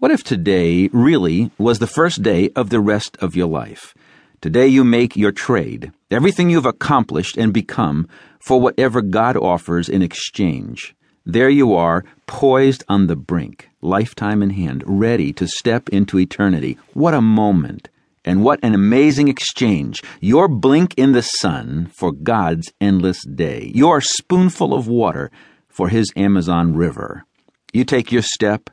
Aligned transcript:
What 0.00 0.10
if 0.10 0.24
today 0.24 0.88
really 0.94 1.50
was 1.58 1.78
the 1.78 1.86
first 1.86 2.22
day 2.22 2.48
of 2.56 2.70
the 2.70 2.80
rest 2.80 3.18
of 3.20 3.36
your 3.36 3.48
life? 3.48 3.94
Today 4.40 4.66
you 4.66 4.82
make 4.82 5.14
your 5.14 5.30
trade, 5.30 5.92
everything 6.10 6.48
you've 6.48 6.64
accomplished 6.64 7.36
and 7.36 7.52
become, 7.52 8.08
for 8.38 8.58
whatever 8.58 9.02
God 9.02 9.36
offers 9.36 9.90
in 9.90 10.00
exchange. 10.00 10.94
There 11.26 11.50
you 11.50 11.74
are, 11.74 12.02
poised 12.26 12.82
on 12.88 13.08
the 13.08 13.14
brink, 13.14 13.68
lifetime 13.82 14.42
in 14.42 14.48
hand, 14.48 14.82
ready 14.86 15.34
to 15.34 15.46
step 15.46 15.90
into 15.90 16.18
eternity. 16.18 16.78
What 16.94 17.12
a 17.12 17.20
moment! 17.20 17.90
And 18.24 18.42
what 18.42 18.58
an 18.62 18.74
amazing 18.74 19.28
exchange. 19.28 20.02
Your 20.18 20.48
blink 20.48 20.94
in 20.96 21.12
the 21.12 21.20
sun 21.22 21.90
for 21.92 22.10
God's 22.10 22.72
endless 22.80 23.22
day. 23.26 23.70
Your 23.74 24.00
spoonful 24.00 24.72
of 24.72 24.88
water 24.88 25.30
for 25.68 25.90
His 25.90 26.10
Amazon 26.16 26.72
River. 26.72 27.26
You 27.74 27.84
take 27.84 28.10
your 28.10 28.22
step, 28.22 28.70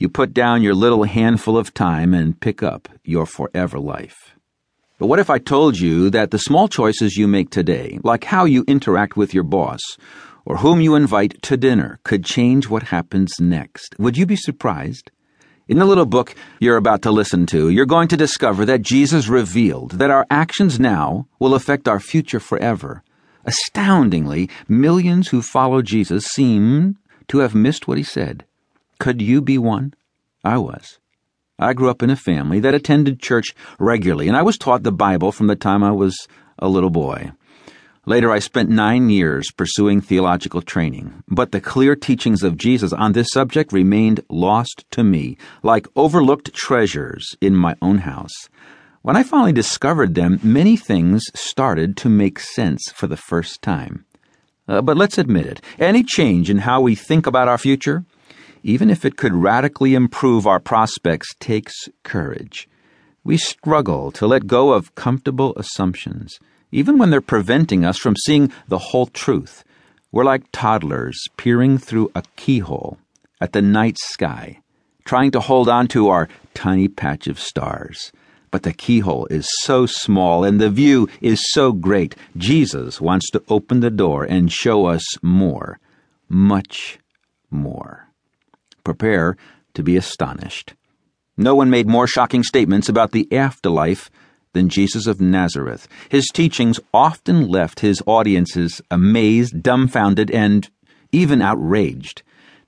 you 0.00 0.08
put 0.08 0.32
down 0.32 0.62
your 0.62 0.76
little 0.76 1.02
handful 1.02 1.58
of 1.58 1.74
time 1.74 2.14
and 2.14 2.38
pick 2.38 2.62
up 2.62 2.88
your 3.02 3.26
forever 3.26 3.80
life. 3.80 4.36
But 4.96 5.08
what 5.08 5.18
if 5.18 5.28
I 5.28 5.38
told 5.38 5.76
you 5.80 6.08
that 6.10 6.30
the 6.30 6.38
small 6.38 6.68
choices 6.68 7.16
you 7.16 7.26
make 7.26 7.50
today, 7.50 7.98
like 8.04 8.22
how 8.22 8.44
you 8.44 8.64
interact 8.68 9.16
with 9.16 9.34
your 9.34 9.42
boss, 9.42 9.80
or 10.44 10.58
whom 10.58 10.80
you 10.80 10.94
invite 10.94 11.42
to 11.42 11.56
dinner, 11.56 11.98
could 12.04 12.24
change 12.24 12.68
what 12.68 12.84
happens 12.84 13.34
next? 13.40 13.96
Would 13.98 14.16
you 14.16 14.24
be 14.24 14.36
surprised? 14.36 15.10
In 15.66 15.80
the 15.80 15.84
little 15.84 16.06
book 16.06 16.32
you're 16.60 16.76
about 16.76 17.02
to 17.02 17.10
listen 17.10 17.44
to, 17.46 17.68
you're 17.68 17.84
going 17.84 18.06
to 18.06 18.16
discover 18.16 18.64
that 18.66 18.82
Jesus 18.82 19.26
revealed 19.26 19.98
that 19.98 20.12
our 20.12 20.28
actions 20.30 20.78
now 20.78 21.26
will 21.40 21.56
affect 21.56 21.88
our 21.88 21.98
future 21.98 22.40
forever. 22.40 23.02
Astoundingly, 23.44 24.48
millions 24.68 25.28
who 25.28 25.42
follow 25.42 25.82
Jesus 25.82 26.24
seem 26.24 26.98
to 27.26 27.38
have 27.38 27.52
missed 27.52 27.88
what 27.88 27.98
he 27.98 28.04
said. 28.04 28.44
Could 28.98 29.22
you 29.22 29.40
be 29.40 29.58
one? 29.58 29.94
I 30.44 30.58
was. 30.58 30.98
I 31.58 31.72
grew 31.72 31.90
up 31.90 32.02
in 32.02 32.10
a 32.10 32.16
family 32.16 32.60
that 32.60 32.74
attended 32.74 33.20
church 33.20 33.54
regularly, 33.78 34.28
and 34.28 34.36
I 34.36 34.42
was 34.42 34.58
taught 34.58 34.82
the 34.82 34.92
Bible 34.92 35.32
from 35.32 35.46
the 35.46 35.56
time 35.56 35.82
I 35.82 35.92
was 35.92 36.26
a 36.58 36.68
little 36.68 36.90
boy. 36.90 37.32
Later, 38.06 38.32
I 38.32 38.38
spent 38.38 38.70
nine 38.70 39.10
years 39.10 39.50
pursuing 39.50 40.00
theological 40.00 40.62
training, 40.62 41.22
but 41.28 41.52
the 41.52 41.60
clear 41.60 41.94
teachings 41.94 42.42
of 42.42 42.56
Jesus 42.56 42.92
on 42.92 43.12
this 43.12 43.28
subject 43.30 43.72
remained 43.72 44.20
lost 44.30 44.84
to 44.92 45.04
me, 45.04 45.36
like 45.62 45.86
overlooked 45.94 46.54
treasures 46.54 47.36
in 47.40 47.54
my 47.54 47.76
own 47.82 47.98
house. 47.98 48.48
When 49.02 49.16
I 49.16 49.22
finally 49.22 49.52
discovered 49.52 50.14
them, 50.14 50.40
many 50.42 50.76
things 50.76 51.24
started 51.34 51.96
to 51.98 52.08
make 52.08 52.40
sense 52.40 52.90
for 52.94 53.06
the 53.06 53.16
first 53.16 53.62
time. 53.62 54.06
Uh, 54.66 54.82
but 54.82 54.96
let's 54.96 55.18
admit 55.18 55.46
it 55.46 55.60
any 55.78 56.02
change 56.02 56.50
in 56.50 56.58
how 56.58 56.80
we 56.80 56.94
think 56.94 57.26
about 57.26 57.48
our 57.48 57.58
future, 57.58 58.04
even 58.62 58.90
if 58.90 59.04
it 59.04 59.16
could 59.16 59.34
radically 59.34 59.94
improve 59.94 60.46
our 60.46 60.60
prospects, 60.60 61.34
takes 61.38 61.88
courage. 62.02 62.68
We 63.24 63.36
struggle 63.36 64.10
to 64.12 64.26
let 64.26 64.46
go 64.46 64.72
of 64.72 64.94
comfortable 64.94 65.54
assumptions, 65.56 66.38
even 66.72 66.98
when 66.98 67.10
they're 67.10 67.20
preventing 67.20 67.84
us 67.84 67.98
from 67.98 68.16
seeing 68.16 68.52
the 68.68 68.78
whole 68.78 69.06
truth. 69.06 69.64
We're 70.10 70.24
like 70.24 70.50
toddlers 70.52 71.18
peering 71.36 71.78
through 71.78 72.10
a 72.14 72.22
keyhole 72.36 72.98
at 73.40 73.52
the 73.52 73.62
night 73.62 73.98
sky, 73.98 74.60
trying 75.04 75.30
to 75.32 75.40
hold 75.40 75.68
on 75.68 75.88
to 75.88 76.08
our 76.08 76.28
tiny 76.54 76.88
patch 76.88 77.26
of 77.26 77.38
stars. 77.38 78.12
But 78.50 78.62
the 78.62 78.72
keyhole 78.72 79.26
is 79.26 79.46
so 79.60 79.84
small 79.84 80.42
and 80.42 80.58
the 80.58 80.70
view 80.70 81.08
is 81.20 81.40
so 81.50 81.72
great. 81.72 82.14
Jesus 82.36 83.00
wants 83.00 83.30
to 83.30 83.42
open 83.48 83.80
the 83.80 83.90
door 83.90 84.24
and 84.24 84.50
show 84.50 84.86
us 84.86 85.04
more, 85.22 85.78
much 86.28 86.98
more 87.50 88.07
prepare 88.94 89.36
to 89.74 89.82
be 89.82 89.96
astonished. 89.96 90.74
No 91.36 91.54
one 91.54 91.70
made 91.70 91.86
more 91.86 92.06
shocking 92.06 92.42
statements 92.42 92.88
about 92.88 93.12
the 93.12 93.30
afterlife 93.32 94.10
than 94.54 94.70
Jesus 94.70 95.06
of 95.06 95.20
Nazareth. 95.20 95.86
His 96.08 96.28
teachings 96.28 96.80
often 96.94 97.48
left 97.48 97.80
his 97.80 98.02
audiences 98.06 98.80
amazed, 98.90 99.62
dumbfounded, 99.62 100.30
and 100.30 100.68
even 101.12 101.42
outraged. 101.42 102.22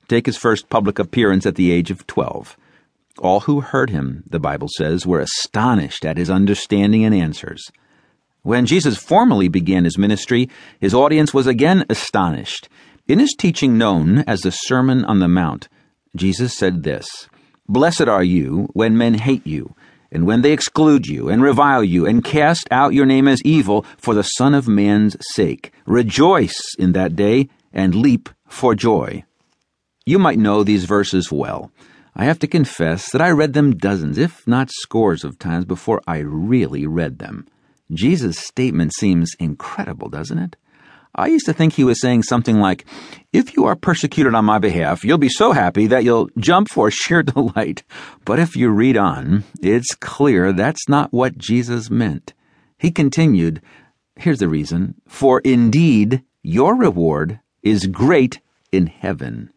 Take 0.09 0.27
his 0.27 0.37
first 0.37 0.69
public 0.69 0.99
appearance 0.99 1.47
at 1.47 1.55
the 1.55 1.73
age 1.73 1.91
of 1.91 2.07
12. 2.07 2.57
All 3.19 3.41
who 3.41 3.61
heard 3.61 3.91
him, 3.91 4.23
the 4.29 4.39
Bible 4.39 4.69
says, 4.77 5.07
were 5.07 5.21
astonished 5.21 6.05
at 6.05 6.19
his 6.19 6.31
understanding 6.31 7.05
and 7.05 7.15
answers. 7.15 7.71
When 8.43 8.67
Jesus 8.67 8.97
formally 8.97 9.49
began 9.49 9.85
his 9.85 9.99
ministry, 9.99 10.49
his 10.81 10.95
audience 10.95 11.33
was 11.33 11.47
again 11.47 11.85
astonished. 11.91 12.69
In 13.09 13.19
his 13.19 13.35
teaching 13.37 13.77
known 13.77 14.19
as 14.27 14.43
the 14.43 14.51
Sermon 14.51 15.05
on 15.05 15.19
the 15.19 15.29
Mount, 15.29 15.69
Jesus 16.17 16.57
said 16.57 16.83
this 16.83 17.29
Blessed 17.69 18.09
are 18.09 18.25
you 18.25 18.69
when 18.73 18.99
men 18.99 19.15
hate 19.15 19.47
you, 19.47 19.75
and 20.11 20.27
when 20.27 20.43
they 20.43 20.53
exclude 20.53 21.07
you, 21.07 21.29
and 21.29 21.43
revile 21.43 21.85
you, 21.85 22.05
and 22.07 22.25
cast 22.25 22.67
out 22.71 22.95
your 22.95 23.07
name 23.07 23.29
as 23.29 23.43
evil 23.45 23.85
for 23.97 24.15
the 24.15 24.25
Son 24.25 24.55
of 24.55 24.67
Man's 24.67 25.17
sake. 25.35 25.73
Rejoice 25.87 26.75
in 26.79 26.93
that 26.93 27.15
day, 27.15 27.49
and 27.73 27.95
leap 27.95 28.29
for 28.49 28.75
joy. 28.75 29.25
You 30.05 30.19
might 30.19 30.39
know 30.39 30.65
these 30.65 30.85
verses 30.85 31.31
well. 31.31 31.71
I 32.17 32.25
have 32.25 32.41
to 32.41 32.49
confess 32.49 33.13
that 33.13 33.23
I 33.23 33.31
read 33.31 33.53
them 33.53 33.77
dozens, 33.77 34.19
if 34.19 34.47
not 34.49 34.71
scores 34.71 35.23
of 35.23 35.39
times 35.39 35.65
before 35.65 36.03
I 36.09 36.19
really 36.19 36.87
read 36.87 37.21
them. 37.21 37.47
Jesus' 37.93 38.39
statement 38.39 38.93
seems 38.95 39.35
incredible, 39.39 40.09
doesn't 40.09 40.39
it? 40.39 40.57
I 41.15 41.27
used 41.27 41.47
to 41.47 41.53
think 41.53 41.73
he 41.73 41.85
was 41.85 42.01
saying 42.01 42.23
something 42.23 42.61
like, 42.61 42.85
If 43.33 43.57
you 43.57 43.65
are 43.67 43.77
persecuted 43.77 44.35
on 44.35 44.45
my 44.45 44.59
behalf, 44.59 45.05
you'll 45.05 45.19
be 45.19 45.29
so 45.29 45.53
happy 45.53 45.87
that 45.89 46.05
you'll 46.05 46.31
jump 46.39 46.69
for 46.69 46.91
sheer 46.91 47.23
delight. 47.25 47.83
But 48.25 48.39
if 48.39 48.57
you 48.57 48.71
read 48.71 48.97
on, 48.97 49.45
it's 49.61 49.95
clear 49.95 50.53
that's 50.53 50.89
not 50.89 51.13
what 51.13 51.39
Jesus 51.39 51.91
meant. 51.91 52.33
He 52.79 52.91
continued, 52.91 53.61
Here's 54.17 54.39
the 54.39 54.49
reason 54.49 54.95
For 55.07 55.41
indeed, 55.41 56.23
your 56.43 56.75
reward 56.75 57.41
is 57.63 57.87
great 57.87 58.41
in 58.73 58.87
heaven. 58.87 59.51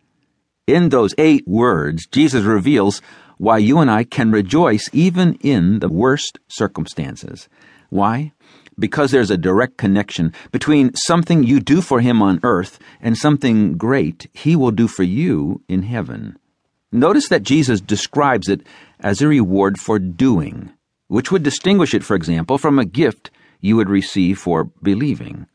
In 0.65 0.89
those 0.89 1.13
eight 1.17 1.47
words, 1.47 2.07
Jesus 2.07 2.43
reveals 2.43 3.01
why 3.37 3.57
you 3.57 3.79
and 3.79 3.91
I 3.91 4.05
can 4.05 4.31
rejoice 4.31 4.89
even 4.93 5.35
in 5.35 5.79
the 5.79 5.89
worst 5.89 6.39
circumstances. 6.47 7.49
Why? 7.89 8.31
Because 8.77 9.11
there's 9.11 9.31
a 9.31 9.37
direct 9.37 9.77
connection 9.77 10.33
between 10.51 10.93
something 10.95 11.43
you 11.43 11.59
do 11.59 11.81
for 11.81 12.01
Him 12.01 12.21
on 12.21 12.39
earth 12.43 12.79
and 13.01 13.17
something 13.17 13.77
great 13.77 14.27
He 14.33 14.55
will 14.55 14.71
do 14.71 14.87
for 14.87 15.03
you 15.03 15.61
in 15.67 15.83
heaven. 15.83 16.37
Notice 16.91 17.27
that 17.29 17.43
Jesus 17.43 17.81
describes 17.81 18.47
it 18.47 18.61
as 18.99 19.21
a 19.21 19.27
reward 19.27 19.79
for 19.79 19.97
doing, 19.97 20.71
which 21.07 21.31
would 21.31 21.43
distinguish 21.43 21.93
it, 21.93 22.03
for 22.03 22.15
example, 22.15 22.57
from 22.57 22.77
a 22.77 22.85
gift 22.85 23.31
you 23.61 23.75
would 23.75 23.89
receive 23.89 24.37
for 24.37 24.65
believing. 24.83 25.47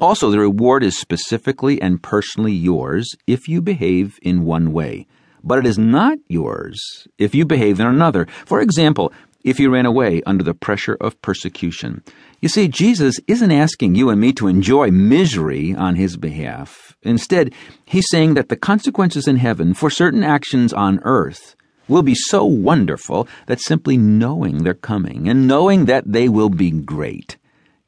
Also, 0.00 0.30
the 0.30 0.38
reward 0.38 0.84
is 0.84 0.98
specifically 0.98 1.80
and 1.80 2.02
personally 2.02 2.52
yours 2.52 3.16
if 3.26 3.48
you 3.48 3.60
behave 3.60 4.18
in 4.22 4.44
one 4.44 4.72
way, 4.72 5.06
but 5.42 5.58
it 5.58 5.66
is 5.66 5.78
not 5.78 6.18
yours 6.28 7.08
if 7.16 7.34
you 7.34 7.44
behave 7.44 7.80
in 7.80 7.86
another. 7.86 8.26
For 8.44 8.60
example, 8.60 9.12
if 9.50 9.60
you 9.60 9.70
ran 9.70 9.86
away 9.86 10.22
under 10.26 10.44
the 10.44 10.54
pressure 10.54 10.96
of 11.00 11.20
persecution. 11.22 12.02
You 12.40 12.48
see, 12.48 12.68
Jesus 12.68 13.20
isn't 13.26 13.50
asking 13.50 13.94
you 13.94 14.10
and 14.10 14.20
me 14.20 14.32
to 14.34 14.48
enjoy 14.48 14.90
misery 14.90 15.74
on 15.74 15.96
his 15.96 16.16
behalf. 16.16 16.96
Instead, 17.02 17.54
he's 17.84 18.08
saying 18.10 18.34
that 18.34 18.48
the 18.48 18.56
consequences 18.56 19.26
in 19.26 19.36
heaven 19.36 19.74
for 19.74 19.90
certain 19.90 20.24
actions 20.24 20.72
on 20.72 21.00
earth 21.02 21.56
will 21.88 22.02
be 22.02 22.14
so 22.14 22.44
wonderful 22.44 23.26
that 23.46 23.60
simply 23.60 23.96
knowing 23.96 24.62
they're 24.62 24.74
coming 24.74 25.28
and 25.28 25.48
knowing 25.48 25.86
that 25.86 26.04
they 26.06 26.28
will 26.28 26.50
be 26.50 26.70
great 26.70 27.36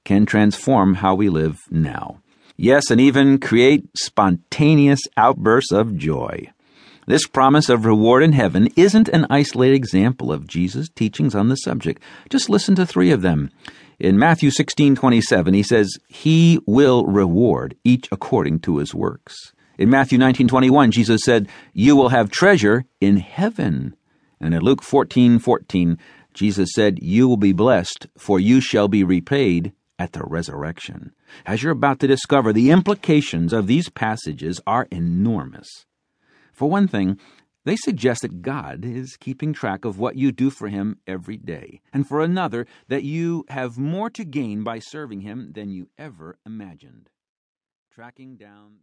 can 0.04 0.26
transform 0.26 0.94
how 0.94 1.14
we 1.14 1.28
live 1.28 1.60
now. 1.70 2.20
Yes, 2.56 2.90
and 2.90 3.00
even 3.00 3.38
create 3.38 3.84
spontaneous 3.96 5.00
outbursts 5.16 5.72
of 5.72 5.96
joy. 5.96 6.50
This 7.10 7.26
promise 7.26 7.68
of 7.68 7.86
reward 7.86 8.22
in 8.22 8.34
heaven 8.34 8.68
isn't 8.76 9.08
an 9.08 9.26
isolated 9.28 9.74
example 9.74 10.30
of 10.30 10.46
Jesus' 10.46 10.88
teachings 10.88 11.34
on 11.34 11.48
the 11.48 11.56
subject. 11.56 12.00
Just 12.28 12.48
listen 12.48 12.76
to 12.76 12.86
three 12.86 13.10
of 13.10 13.20
them. 13.20 13.50
In 13.98 14.16
Matthew 14.16 14.52
16:27, 14.52 15.52
he 15.52 15.64
says, 15.64 15.98
"He 16.06 16.60
will 16.68 17.04
reward 17.06 17.74
each 17.82 18.08
according 18.12 18.60
to 18.60 18.76
his 18.76 18.94
works." 18.94 19.52
In 19.76 19.90
Matthew 19.90 20.18
19:21, 20.18 20.92
Jesus 20.92 21.22
said, 21.24 21.48
"You 21.74 21.96
will 21.96 22.10
have 22.10 22.30
treasure 22.30 22.84
in 23.00 23.16
heaven." 23.16 23.96
And 24.40 24.54
in 24.54 24.62
Luke 24.62 24.80
14:14, 24.80 25.98
Jesus 26.32 26.70
said, 26.72 27.00
"You 27.02 27.26
will 27.26 27.36
be 27.36 27.52
blessed, 27.52 28.06
for 28.16 28.38
you 28.38 28.60
shall 28.60 28.86
be 28.86 29.02
repaid 29.02 29.72
at 29.98 30.12
the 30.12 30.22
resurrection." 30.22 31.10
As 31.44 31.60
you're 31.60 31.72
about 31.72 31.98
to 31.98 32.06
discover, 32.06 32.52
the 32.52 32.70
implications 32.70 33.52
of 33.52 33.66
these 33.66 33.88
passages 33.88 34.60
are 34.64 34.86
enormous. 34.92 35.86
For 36.60 36.68
one 36.68 36.88
thing, 36.88 37.18
they 37.64 37.76
suggest 37.76 38.20
that 38.20 38.42
God 38.42 38.84
is 38.84 39.16
keeping 39.18 39.54
track 39.54 39.86
of 39.86 39.98
what 39.98 40.16
you 40.16 40.30
do 40.30 40.50
for 40.50 40.68
Him 40.68 40.98
every 41.06 41.38
day, 41.38 41.80
and 41.90 42.06
for 42.06 42.20
another, 42.20 42.66
that 42.88 43.02
you 43.02 43.46
have 43.48 43.78
more 43.78 44.10
to 44.10 44.26
gain 44.26 44.62
by 44.62 44.78
serving 44.78 45.22
Him 45.22 45.52
than 45.54 45.70
you 45.70 45.88
ever 45.96 46.36
imagined. 46.44 47.08
Tracking 47.90 48.36
down 48.36 48.72